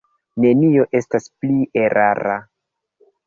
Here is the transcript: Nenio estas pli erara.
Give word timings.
Nenio 0.43 0.85
estas 0.99 1.27
pli 1.43 1.59
erara. 1.83 2.39